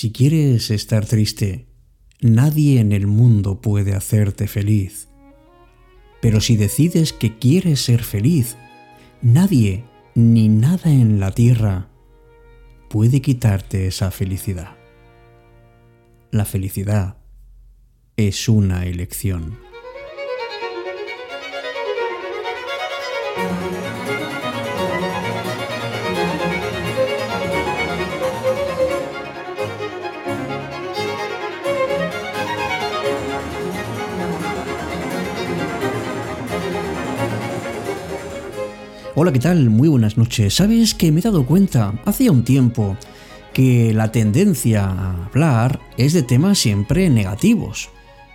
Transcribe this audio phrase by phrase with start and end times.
[0.00, 1.66] Si quieres estar triste,
[2.22, 5.10] nadie en el mundo puede hacerte feliz.
[6.22, 8.56] Pero si decides que quieres ser feliz,
[9.20, 9.84] nadie
[10.14, 11.90] ni nada en la tierra
[12.88, 14.74] puede quitarte esa felicidad.
[16.30, 17.18] La felicidad
[18.16, 19.58] es una elección.
[39.22, 39.68] Hola, ¿qué tal?
[39.68, 40.54] Muy buenas noches.
[40.54, 42.96] ¿Sabes que me he dado cuenta hacía un tiempo
[43.52, 47.90] que la tendencia a hablar es de temas siempre negativos?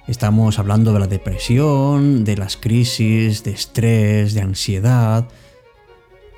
[0.08, 5.28] Estamos hablando de la depresión, de las crisis, de estrés, de ansiedad.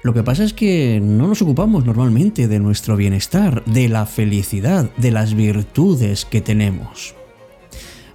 [0.02, 4.90] Lo que pasa es que no nos ocupamos normalmente de nuestro bienestar, de la felicidad,
[4.96, 7.16] de las virtudes que tenemos.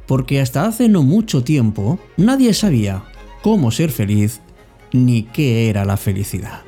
[0.06, 3.04] Porque hasta hace no mucho tiempo nadie sabía
[3.42, 4.40] cómo ser feliz
[4.92, 6.62] ni qué era la felicidad.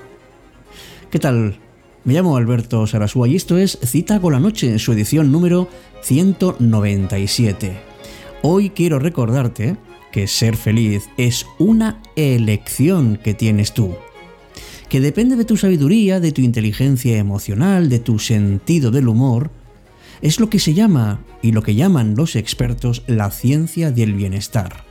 [1.11, 1.59] ¿Qué tal?
[2.05, 5.69] Me llamo Alberto Sarasúa y esto es Cita con la Noche en su edición número
[6.03, 7.73] 197.
[8.43, 9.77] Hoy quiero recordarte
[10.13, 13.95] que ser feliz es una elección que tienes tú,
[14.89, 19.51] que depende de tu sabiduría, de tu inteligencia emocional, de tu sentido del humor,
[20.21, 24.85] es lo que se llama y lo que llaman los expertos la ciencia del bienestar.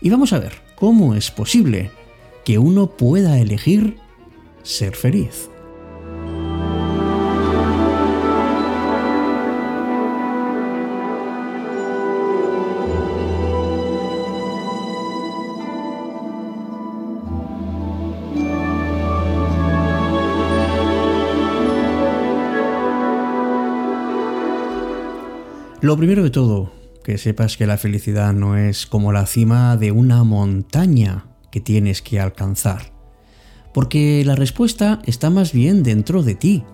[0.00, 1.90] Y vamos a ver cómo es posible
[2.44, 3.96] que uno pueda elegir
[4.62, 5.48] ser feliz.
[25.80, 26.72] Lo primero de todo,
[27.02, 32.02] que sepas que la felicidad no es como la cima de una montaña que tienes
[32.02, 32.92] que alcanzar.
[33.72, 36.64] Porque la respuesta está más bien dentro de ti.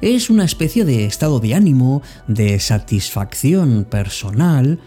[0.00, 4.80] Es una especie de estado de ánimo, de satisfacción personal,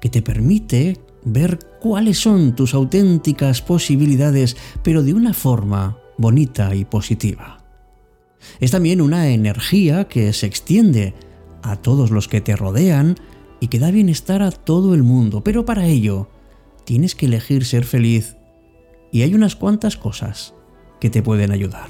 [0.00, 6.84] que te permite ver cuáles son tus auténticas posibilidades, pero de una forma bonita y
[6.84, 7.64] positiva.
[8.60, 11.12] Es también una energía que se extiende
[11.62, 13.16] a todos los que te rodean
[13.58, 16.28] y que da bienestar a todo el mundo, pero para ello
[16.84, 18.36] tienes que elegir ser feliz
[19.16, 20.52] y hay unas cuantas cosas
[21.00, 21.88] que te pueden ayudar.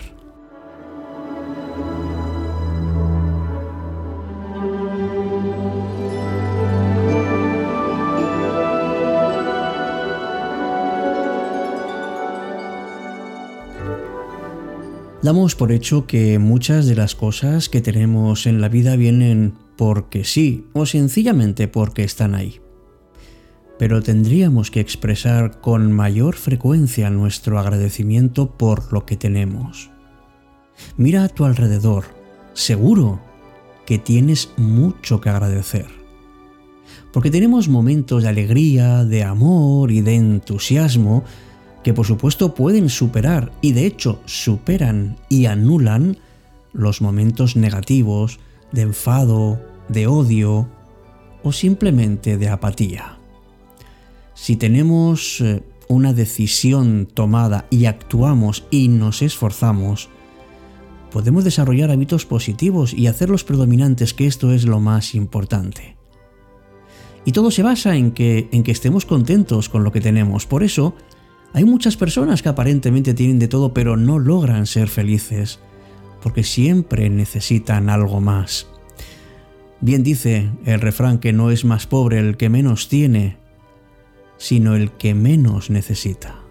[15.20, 20.22] Damos por hecho que muchas de las cosas que tenemos en la vida vienen porque
[20.22, 22.60] sí o sencillamente porque están ahí
[23.78, 29.90] pero tendríamos que expresar con mayor frecuencia nuestro agradecimiento por lo que tenemos.
[30.96, 32.04] Mira a tu alrededor,
[32.54, 33.20] seguro
[33.86, 35.86] que tienes mucho que agradecer.
[37.12, 41.24] Porque tenemos momentos de alegría, de amor y de entusiasmo
[41.82, 46.18] que por supuesto pueden superar y de hecho superan y anulan
[46.72, 48.40] los momentos negativos
[48.72, 50.68] de enfado, de odio
[51.42, 53.15] o simplemente de apatía.
[54.36, 60.10] Si tenemos eh, una decisión tomada y actuamos y nos esforzamos,
[61.10, 65.96] podemos desarrollar hábitos positivos y hacerlos predominantes, que esto es lo más importante.
[67.24, 70.44] Y todo se basa en que, en que estemos contentos con lo que tenemos.
[70.46, 70.94] Por eso,
[71.54, 75.60] hay muchas personas que aparentemente tienen de todo pero no logran ser felices,
[76.22, 78.66] porque siempre necesitan algo más.
[79.80, 83.45] Bien dice el refrán que no es más pobre el que menos tiene,
[84.38, 86.45] sino el que menos necesita.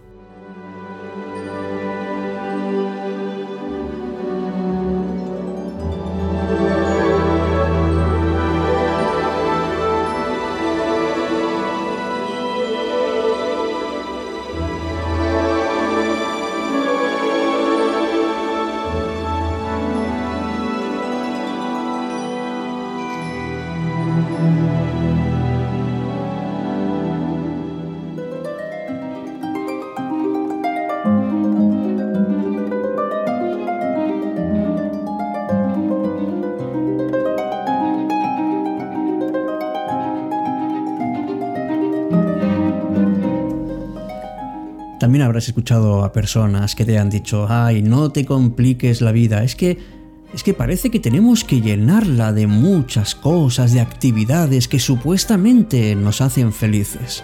[45.06, 49.44] También habrás escuchado a personas que te han dicho, ay, no te compliques la vida,
[49.44, 49.78] es que
[50.34, 56.22] es que parece que tenemos que llenarla de muchas cosas, de actividades que supuestamente nos
[56.22, 57.24] hacen felices.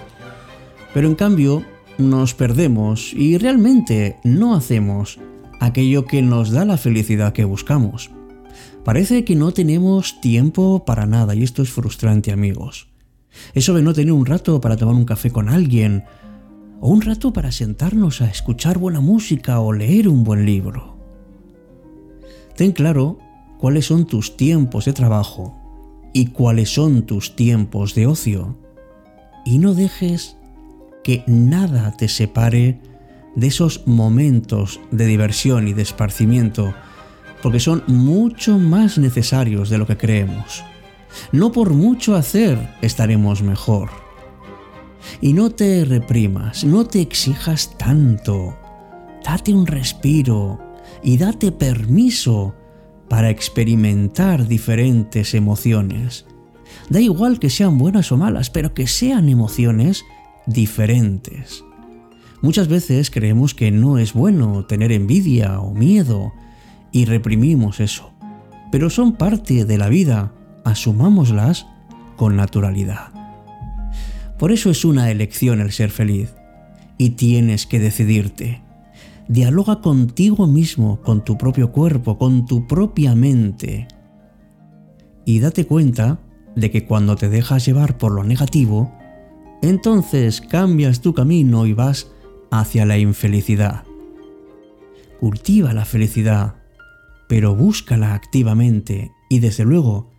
[0.93, 1.65] Pero en cambio
[1.97, 5.17] nos perdemos y realmente no hacemos
[5.59, 8.11] aquello que nos da la felicidad que buscamos.
[8.85, 12.89] Parece que no tenemos tiempo para nada y esto es frustrante amigos.
[13.55, 16.03] Eso de no tener un rato para tomar un café con alguien,
[16.81, 20.97] o un rato para sentarnos a escuchar buena música o leer un buen libro.
[22.57, 23.19] Ten claro
[23.59, 25.55] cuáles son tus tiempos de trabajo
[26.11, 28.57] y cuáles son tus tiempos de ocio.
[29.45, 30.37] Y no dejes
[31.03, 32.81] que nada te separe
[33.35, 36.73] de esos momentos de diversión y de esparcimiento,
[37.43, 40.63] porque son mucho más necesarios de lo que creemos.
[41.31, 44.00] No por mucho hacer estaremos mejor.
[45.21, 48.57] Y no te reprimas, no te exijas tanto.
[49.23, 50.59] Date un respiro
[51.03, 52.55] y date permiso
[53.09, 56.25] para experimentar diferentes emociones.
[56.89, 60.03] Da igual que sean buenas o malas, pero que sean emociones
[60.45, 61.63] diferentes.
[62.41, 66.33] Muchas veces creemos que no es bueno tener envidia o miedo
[66.91, 68.11] y reprimimos eso,
[68.71, 70.33] pero son parte de la vida,
[70.65, 71.67] asumámoslas
[72.15, 73.10] con naturalidad.
[74.41, 76.33] Por eso es una elección el ser feliz
[76.97, 78.63] y tienes que decidirte.
[79.27, 83.87] Dialoga contigo mismo, con tu propio cuerpo, con tu propia mente.
[85.25, 86.21] Y date cuenta
[86.55, 88.91] de que cuando te dejas llevar por lo negativo,
[89.61, 92.11] entonces cambias tu camino y vas
[92.49, 93.83] hacia la infelicidad.
[95.19, 96.55] Cultiva la felicidad,
[97.29, 100.09] pero búscala activamente y desde luego,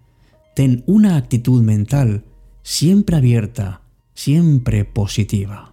[0.55, 2.25] ten una actitud mental
[2.63, 3.82] siempre abierta,
[4.15, 5.73] siempre positiva.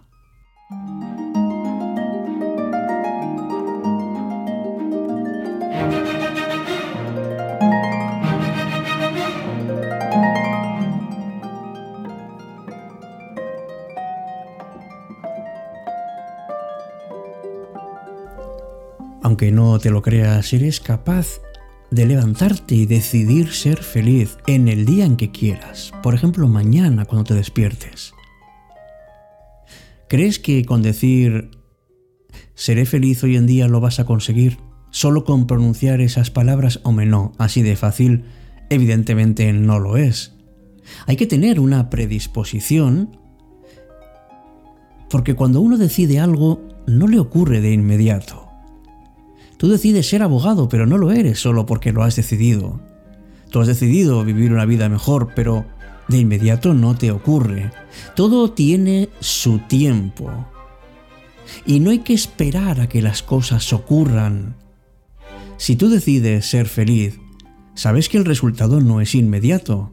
[19.22, 21.40] Aunque no te lo creas, eres capaz
[21.90, 25.92] de levantarte y decidir ser feliz en el día en que quieras.
[26.02, 28.12] Por ejemplo, mañana cuando te despiertes.
[30.10, 31.52] ¿Crees que con decir
[32.56, 34.58] seré feliz hoy en día lo vas a conseguir?
[34.90, 38.24] Solo con pronunciar esas palabras, o no, así de fácil,
[38.70, 40.34] evidentemente no lo es.
[41.06, 43.16] Hay que tener una predisposición
[45.08, 48.48] porque cuando uno decide algo no le ocurre de inmediato.
[49.58, 52.80] Tú decides ser abogado, pero no lo eres solo porque lo has decidido.
[53.50, 55.66] Tú has decidido vivir una vida mejor, pero
[56.10, 57.70] de inmediato no te ocurre.
[58.14, 60.30] Todo tiene su tiempo.
[61.66, 64.56] Y no hay que esperar a que las cosas ocurran.
[65.56, 67.18] Si tú decides ser feliz,
[67.74, 69.92] sabes que el resultado no es inmediato.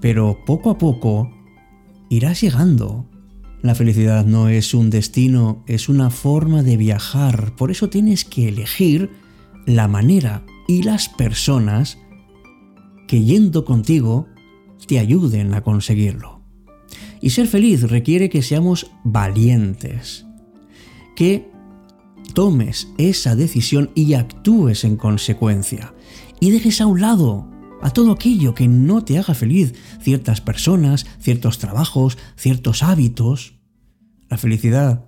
[0.00, 1.30] Pero poco a poco
[2.08, 3.06] irás llegando.
[3.62, 7.56] La felicidad no es un destino, es una forma de viajar.
[7.56, 9.10] Por eso tienes que elegir
[9.66, 11.98] la manera y las personas
[13.08, 14.28] que yendo contigo
[14.86, 16.40] te ayuden a conseguirlo.
[17.20, 20.26] Y ser feliz requiere que seamos valientes,
[21.16, 21.50] que
[22.34, 25.94] tomes esa decisión y actúes en consecuencia,
[26.40, 27.48] y dejes a un lado
[27.80, 33.54] a todo aquello que no te haga feliz, ciertas personas, ciertos trabajos, ciertos hábitos.
[34.28, 35.04] La felicidad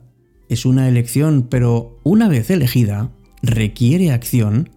[0.48, 3.10] es una elección, pero una vez elegida,
[3.42, 4.70] requiere acción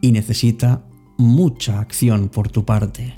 [0.00, 0.84] y necesita
[1.18, 3.14] mucha acción por tu parte.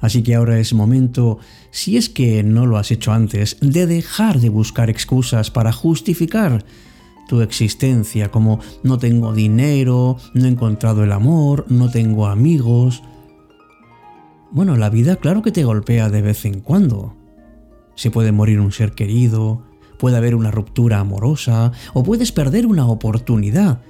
[0.00, 1.38] Así que ahora es momento,
[1.70, 6.64] si es que no lo has hecho antes, de dejar de buscar excusas para justificar
[7.28, 13.02] tu existencia, como no tengo dinero, no he encontrado el amor, no tengo amigos.
[14.50, 17.14] Bueno, la vida claro que te golpea de vez en cuando.
[17.94, 19.62] Se puede morir un ser querido,
[19.96, 23.82] puede haber una ruptura amorosa o puedes perder una oportunidad.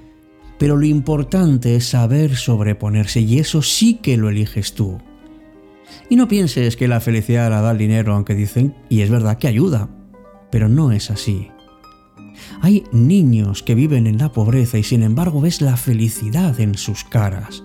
[0.59, 4.99] Pero lo importante es saber sobreponerse y eso sí que lo eliges tú.
[6.11, 9.39] Y no pienses que la felicidad la da el dinero, aunque dicen, y es verdad
[9.39, 9.89] que ayuda,
[10.51, 11.49] pero no es así.
[12.61, 17.05] Hay niños que viven en la pobreza y sin embargo ves la felicidad en sus
[17.05, 17.63] caras.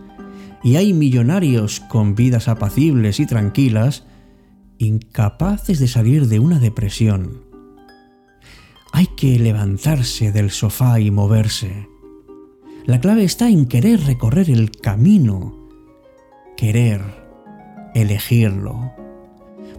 [0.64, 4.04] Y hay millonarios con vidas apacibles y tranquilas,
[4.78, 7.46] incapaces de salir de una depresión.
[8.92, 11.90] Hay que levantarse del sofá y moverse.
[12.86, 15.68] La clave está en querer recorrer el camino,
[16.56, 17.25] querer
[17.96, 18.94] elegirlo.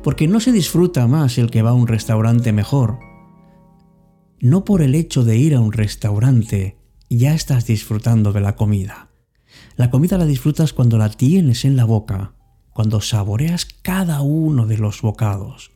[0.03, 2.99] Porque no se disfruta más el que va a un restaurante mejor,
[4.41, 6.77] no por el hecho de ir a un restaurante
[7.09, 9.11] ya estás disfrutando de la comida,
[9.77, 12.33] La comida la disfrutas cuando la tienes en la boca,
[12.73, 15.71] cuando saboreas cada uno de los bocados,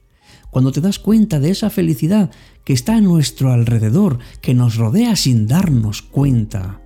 [0.51, 2.31] cuando te das cuenta de esa felicidad
[2.65, 6.81] que está a nuestro alrededor, que nos rodea sin darnos cuenta.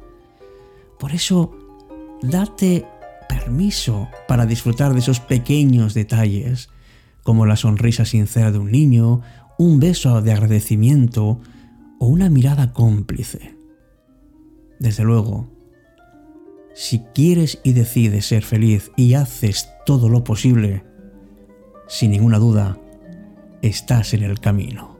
[0.98, 1.52] Por eso,
[2.22, 2.86] date
[3.28, 6.68] permiso para disfrutar de esos pequeños detalles,
[7.22, 9.22] como la sonrisa sincera de un niño,
[9.58, 11.40] un beso de agradecimiento
[11.98, 13.56] o una mirada cómplice.
[14.78, 15.50] Desde luego,
[16.74, 20.84] si quieres y decides ser feliz y haces todo lo posible,
[21.86, 22.78] sin ninguna duda,
[23.62, 24.93] estás en el camino.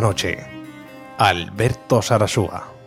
[0.00, 0.38] Noche.
[1.18, 2.78] Alberto Sarasúa.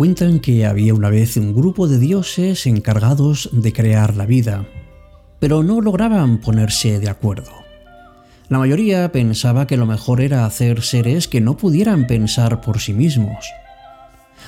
[0.00, 4.66] Cuentan que había una vez un grupo de dioses encargados de crear la vida,
[5.38, 7.59] pero no lograban ponerse de acuerdo.
[8.50, 12.92] La mayoría pensaba que lo mejor era hacer seres que no pudieran pensar por sí
[12.92, 13.46] mismos.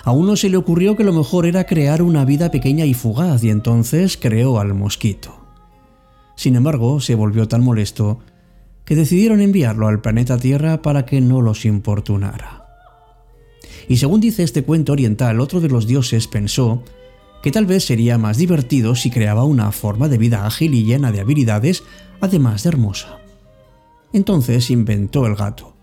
[0.02, 3.44] A uno se le ocurrió que lo mejor era crear una vida pequeña y fugaz
[3.44, 5.46] y entonces creó al mosquito.
[6.34, 8.18] Sin embargo, se volvió tan molesto
[8.84, 12.66] que decidieron enviarlo al planeta Tierra para que no los importunara.
[13.86, 16.82] Y según dice este cuento oriental, otro de los dioses pensó
[17.40, 21.12] que tal vez sería más divertido si creaba una forma de vida ágil y llena
[21.12, 21.84] de habilidades,
[22.20, 23.21] además de hermosa.
[24.12, 25.74] Entonces inventó el gato,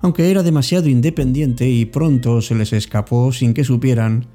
[0.00, 4.26] aunque era demasiado independiente y pronto se les escapó sin que supieran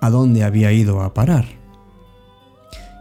[0.00, 1.46] a dónde había ido a parar.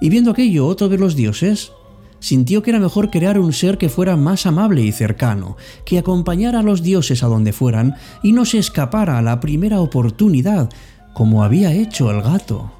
[0.02, 1.72] Y viendo aquello, otro de los dioses
[2.20, 6.60] sintió que era mejor crear un ser que fuera más amable y cercano, que acompañara
[6.60, 10.70] a los dioses a donde fueran y no se escapara a la primera oportunidad,
[11.14, 12.72] como había hecho el gato.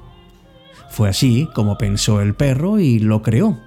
[0.90, 3.58] Fue así como pensó el perro y lo creó.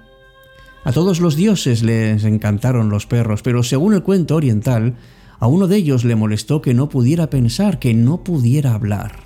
[0.84, 4.96] A todos los dioses les encantaron los perros, pero según el cuento oriental,
[5.38, 9.16] a uno de ellos le molestó que no pudiera pensar, que no pudiera hablar.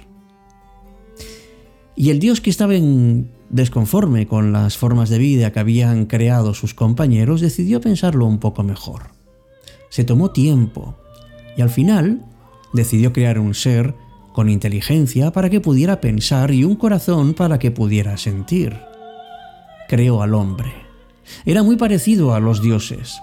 [1.96, 6.54] Y el dios que estaba en desconforme con las formas de vida que habían creado
[6.54, 9.10] sus compañeros decidió pensarlo un poco mejor.
[9.88, 10.96] Se tomó tiempo
[11.56, 12.24] y al final
[12.72, 13.94] decidió crear un ser
[14.32, 18.78] con inteligencia para que pudiera pensar y un corazón para que pudiera sentir.
[19.88, 20.87] Creó al hombre.
[21.44, 23.20] Era muy parecido a los dioses.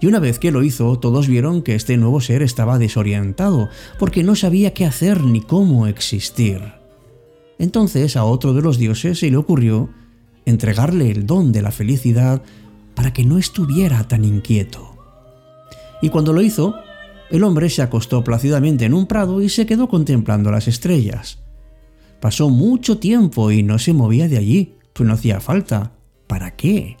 [0.00, 4.22] Y una vez que lo hizo, todos vieron que este nuevo ser estaba desorientado, porque
[4.22, 6.60] no sabía qué hacer ni cómo existir.
[7.58, 9.88] Entonces a otro de los dioses se le ocurrió
[10.44, 12.42] entregarle el don de la felicidad
[12.94, 14.96] para que no estuviera tan inquieto.
[16.02, 16.74] Y cuando lo hizo,
[17.30, 21.38] el hombre se acostó plácidamente en un prado y se quedó contemplando las estrellas.
[22.20, 25.92] Pasó mucho tiempo y no se movía de allí, pues no hacía falta.
[26.26, 26.96] ¿Para qué?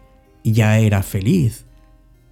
[0.52, 1.64] Ya era feliz.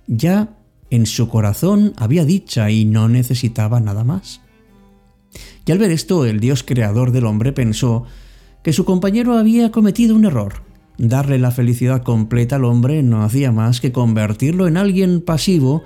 [0.06, 0.56] Ya
[0.90, 4.40] en su corazón había dicha y no necesitaba nada más.
[5.66, 8.04] Y al ver esto, el Dios creador del hombre pensó
[8.62, 10.62] que su compañero había cometido un error.
[10.96, 15.82] Darle la felicidad completa al hombre no hacía más que convertirlo en alguien pasivo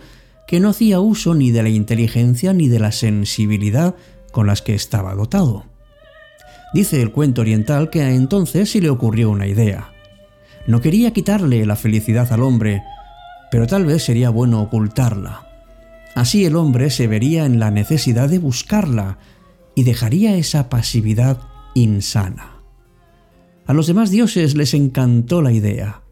[0.47, 3.95] que no hacía uso ni de la inteligencia ni de la sensibilidad
[4.33, 5.65] con las que estaba dotado.
[6.75, 9.93] Dice el cuento oriental que entonces se le ocurrió una idea.
[10.69, 12.83] No quería quitarle la felicidad al hombre,
[13.51, 15.49] pero tal vez sería bueno ocultarla.
[16.15, 19.17] Así el hombre se vería en la necesidad de buscarla
[19.75, 21.41] y dejaría esa pasividad
[21.73, 22.61] insana.
[23.67, 26.03] A los demás dioses les encantó la idea.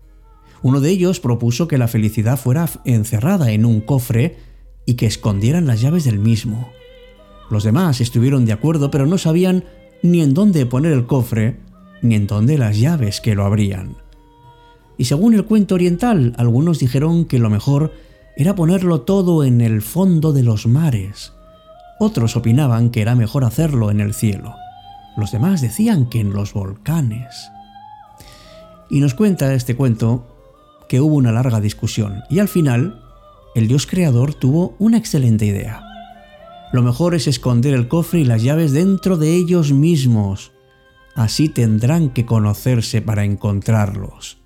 [0.62, 4.38] Uno de ellos propuso que la felicidad fuera encerrada en un cofre
[4.86, 6.70] y que escondieran las llaves del mismo.
[7.50, 9.64] Los demás estuvieron de acuerdo, pero no sabían
[10.02, 11.58] ni en dónde poner el cofre,
[12.00, 14.05] ni en dónde las llaves que lo abrían
[14.98, 17.92] y según el cuento oriental, algunos dijeron que lo mejor
[18.36, 21.32] era ponerlo todo en el fondo de los mares.
[21.98, 24.54] Otros opinaban que era mejor hacerlo en el cielo.
[25.16, 27.50] Los demás decían que en los volcanes.
[28.90, 30.26] Y nos cuenta este cuento
[30.88, 33.02] que hubo una larga discusión y al final
[33.54, 35.82] el dios creador tuvo una excelente idea.
[36.72, 40.52] Lo mejor es esconder el cofre y las llaves dentro de ellos mismos.
[41.14, 44.38] Así tendrán que conocerse para encontrarlos.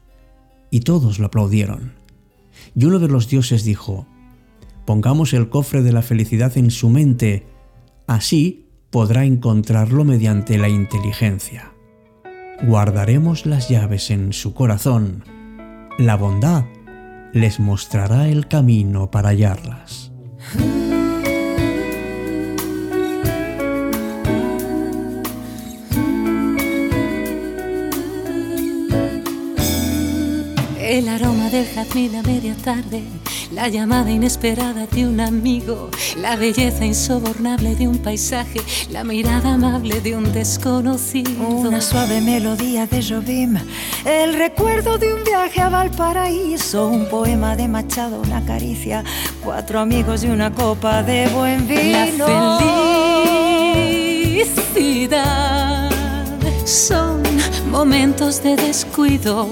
[0.70, 1.94] Y todos lo aplaudieron.
[2.74, 4.06] Y uno de los dioses dijo,
[4.84, 7.46] Pongamos el cofre de la felicidad en su mente,
[8.06, 11.72] así podrá encontrarlo mediante la inteligencia.
[12.62, 15.24] Guardaremos las llaves en su corazón.
[15.98, 16.64] La bondad
[17.32, 20.12] les mostrará el camino para hallarlas.
[31.00, 33.02] El aroma del jazmín a media tarde,
[33.52, 35.88] la llamada inesperada de un amigo,
[36.18, 41.48] la belleza insobornable de un paisaje, la mirada amable de un desconocido.
[41.48, 43.56] Una suave melodía de Jobim,
[44.04, 49.02] el recuerdo de un viaje a Valparaíso, un poema de Machado, una caricia,
[49.42, 52.26] cuatro amigos y una copa de buen vino.
[52.26, 52.58] La
[54.74, 55.69] felicidad
[56.70, 57.22] son
[57.68, 59.48] momentos de descuido,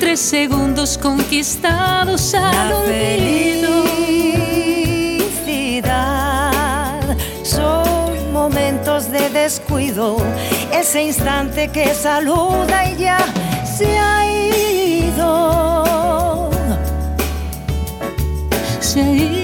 [0.00, 3.98] tres segundos conquistados al La felicidad
[7.42, 10.16] son momentos de descuido,
[10.72, 13.18] ese instante que saluda y ya
[13.76, 15.44] se ha ido.
[18.80, 19.43] Se ha ido.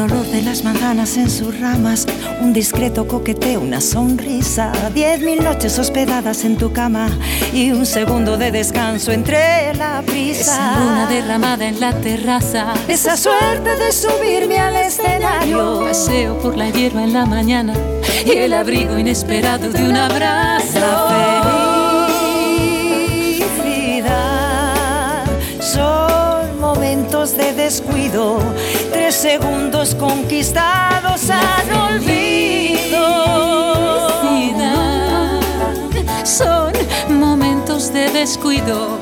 [0.00, 2.06] El olor de las manzanas en sus ramas,
[2.40, 7.10] un discreto coqueteo, una sonrisa, diez mil noches hospedadas en tu cama
[7.52, 10.40] y un segundo de descanso entre la prisa.
[10.40, 12.72] Esa luna derramada en la terraza.
[12.88, 15.80] Esa suerte de subirme al escenario.
[15.80, 17.74] Paseo por la hierba en la mañana
[18.24, 20.80] y el abrigo inesperado de un abrazo.
[20.80, 22.06] La
[23.50, 25.24] felicidad
[25.60, 28.38] son momentos de descuido,
[29.20, 33.02] segundos conquistados al olvido.
[36.24, 36.72] Son
[37.18, 38.98] momentos de descuido,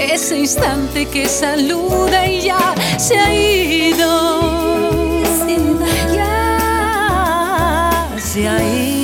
[0.00, 5.22] ese instante que saluda y ya se ha ido.
[6.16, 8.99] Ya se ha ido.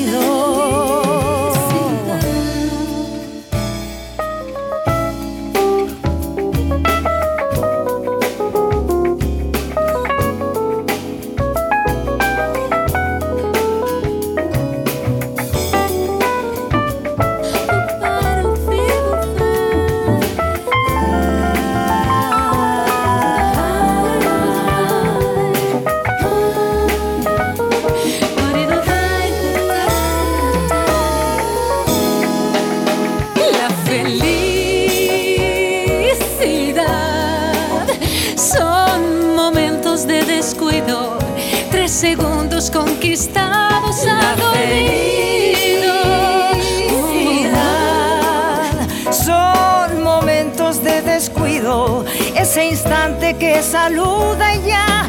[53.38, 55.08] Que saluda ya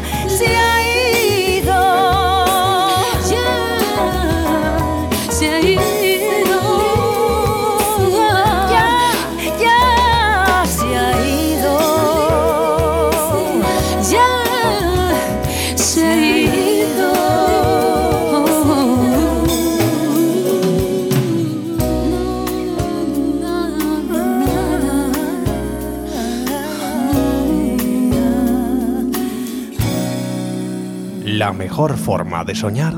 [31.48, 32.94] La mejor forma de soñar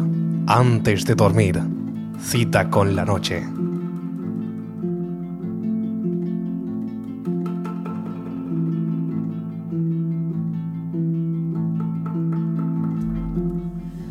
[0.48, 1.60] antes de dormir.
[2.20, 3.44] Cita con la noche.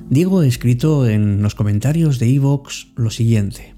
[0.10, 3.76] Diego ha escrito en los comentarios de Evox lo siguiente.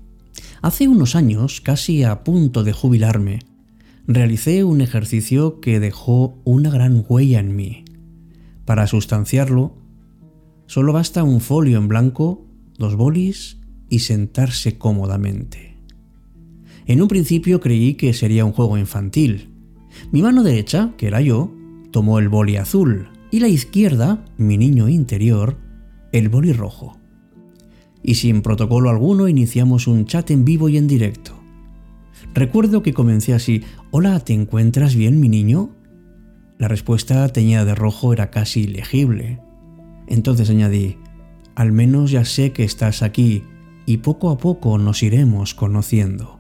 [0.62, 3.40] Hace unos años, casi a punto de jubilarme,
[4.06, 7.84] realicé un ejercicio que dejó una gran huella en mí.
[8.66, 9.81] Para sustanciarlo,
[10.72, 12.46] solo basta un folio en blanco,
[12.78, 13.58] dos bolis
[13.90, 15.76] y sentarse cómodamente.
[16.86, 19.50] En un principio creí que sería un juego infantil.
[20.14, 21.54] Mi mano derecha, que era yo,
[21.92, 25.58] tomó el boli azul y la izquierda, mi niño interior,
[26.14, 26.98] el boli rojo.
[28.02, 31.34] Y sin protocolo alguno iniciamos un chat en vivo y en directo.
[32.34, 35.76] Recuerdo que comencé así, Hola, ¿te encuentras bien mi niño?
[36.58, 39.42] La respuesta teñida de rojo era casi ilegible.
[40.12, 40.98] Entonces añadí,
[41.56, 43.44] Al menos ya sé que estás aquí
[43.86, 46.40] y poco a poco nos iremos conociendo.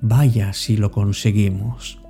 [0.00, 2.00] Vaya si lo conseguimos.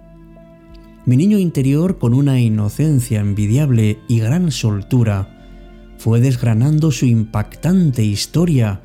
[1.06, 8.80] Mi niño interior, con una inocencia envidiable y gran soltura, fue desgranando su impactante historia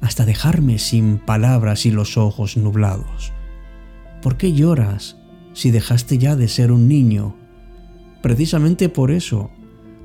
[0.00, 3.32] hasta dejarme sin palabras y los ojos nublados.
[4.22, 5.18] ¿Por qué lloras
[5.52, 7.36] si dejaste ya de ser un niño?
[8.22, 9.50] Precisamente por eso,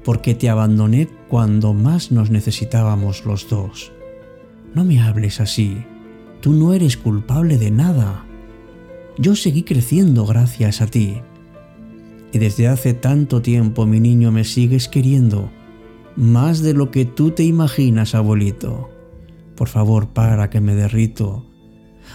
[0.03, 3.91] porque te abandoné cuando más nos necesitábamos los dos.
[4.73, 5.77] No me hables así,
[6.41, 8.25] tú no eres culpable de nada.
[9.17, 11.21] Yo seguí creciendo gracias a ti.
[12.33, 15.51] Y desde hace tanto tiempo mi niño me sigues queriendo,
[16.15, 18.89] más de lo que tú te imaginas, abuelito.
[19.55, 21.45] Por favor, para que me derrito.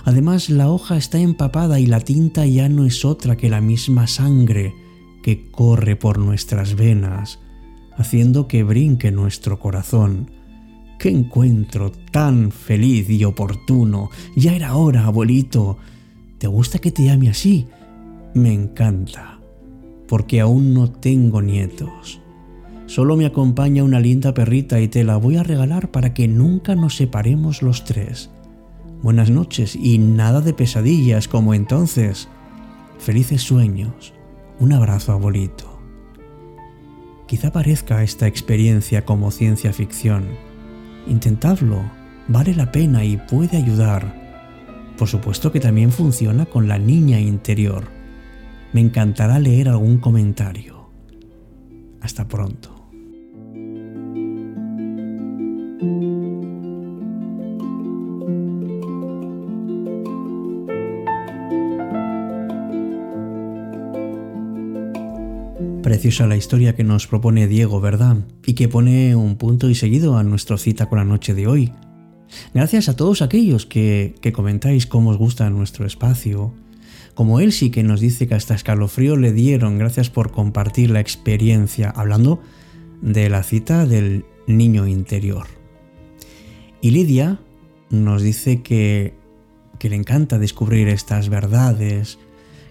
[0.05, 4.07] Además, la hoja está empapada y la tinta ya no es otra que la misma
[4.07, 4.75] sangre
[5.22, 7.40] que corre por nuestras venas,
[7.96, 10.30] haciendo que brinque nuestro corazón.
[10.98, 14.11] ¡Qué encuentro tan feliz y oportuno!
[14.35, 15.76] Ya era hora, abuelito.
[16.38, 17.66] ¿Te gusta que te llame así?
[18.35, 19.38] Me encanta,
[20.09, 22.20] porque aún no tengo nietos.
[22.87, 26.74] Solo me acompaña una linda perrita y te la voy a regalar para que nunca
[26.74, 28.30] nos separemos los tres.
[29.02, 32.28] Buenas noches y nada de pesadillas como entonces.
[32.98, 34.14] Felices sueños.
[34.59, 35.75] Un abrazo, abuelito.
[37.26, 40.28] Quizá parezca esta experiencia como ciencia ficción.
[41.08, 41.82] Intentadlo,
[42.28, 44.14] vale la pena y puede ayudar.
[44.96, 47.88] Por supuesto que también funciona con la niña interior.
[48.72, 50.88] Me encantará leer algún comentario.
[52.00, 52.75] Hasta pronto.
[66.06, 68.18] Preciosa la historia que nos propone Diego, ¿verdad?
[68.46, 71.72] Y que pone un punto y seguido a nuestra cita con la noche de hoy.
[72.54, 76.54] Gracias a todos aquellos que, comentáis cómo os gusta nuestro espacio,
[77.16, 81.00] como él sí que nos dice que hasta escalofrío le dieron, gracias por compartir la
[81.00, 82.40] experiencia, hablando
[83.02, 85.48] de la cita del niño interior.
[86.80, 87.40] Y Lidia
[87.90, 89.12] nos dice que
[89.80, 92.20] le encanta descubrir estas verdades,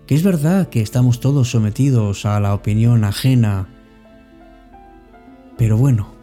[0.07, 3.67] que es verdad que estamos todos sometidos a la opinión ajena,
[5.57, 6.13] pero bueno,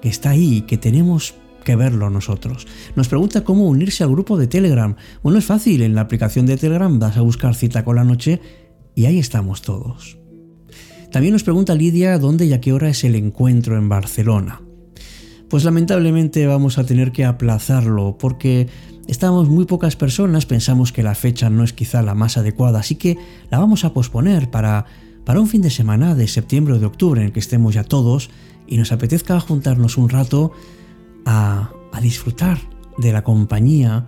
[0.00, 2.66] que está ahí y que tenemos que verlo nosotros.
[2.96, 4.96] Nos pregunta cómo unirse al grupo de Telegram.
[5.22, 8.40] Bueno, es fácil, en la aplicación de Telegram vas a buscar cita con la noche
[8.94, 10.18] y ahí estamos todos.
[11.10, 14.62] También nos pregunta Lidia dónde y a qué hora es el encuentro en Barcelona.
[15.48, 18.68] Pues lamentablemente vamos a tener que aplazarlo porque
[19.08, 22.94] Estamos muy pocas personas, pensamos que la fecha no es quizá la más adecuada, así
[22.94, 23.18] que
[23.50, 24.86] la vamos a posponer para,
[25.24, 27.84] para un fin de semana de septiembre o de octubre en el que estemos ya
[27.84, 28.30] todos
[28.66, 30.52] y nos apetezca juntarnos un rato
[31.26, 32.58] a, a disfrutar
[32.96, 34.06] de la compañía,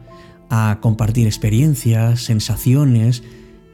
[0.49, 3.25] a compartir experiencias, sensaciones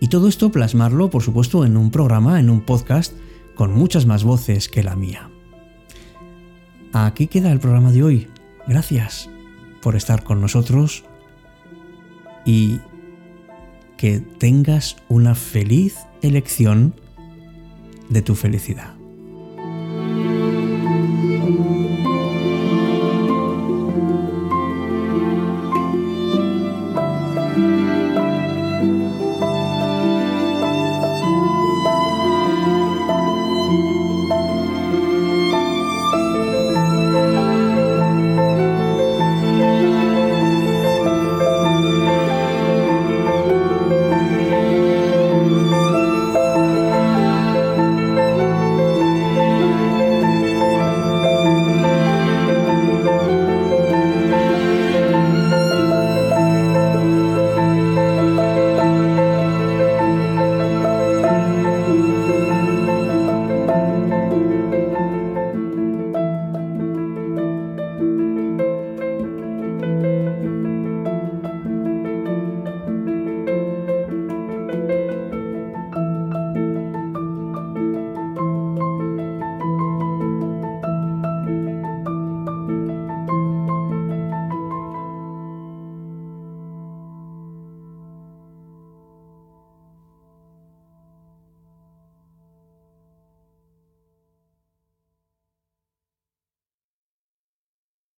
[0.00, 3.12] y todo esto plasmarlo, por supuesto, en un programa, en un podcast
[3.54, 5.28] con muchas más voces que la mía.
[6.94, 8.28] Aquí queda el programa de hoy.
[8.66, 9.28] Gracias
[9.82, 11.04] por estar con nosotros
[12.44, 12.80] y
[13.96, 16.94] que tengas una feliz elección
[18.08, 18.99] de tu felicidad.